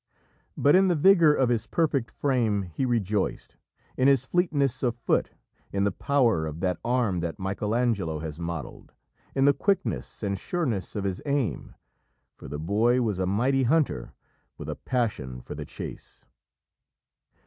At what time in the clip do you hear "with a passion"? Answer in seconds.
14.57-15.39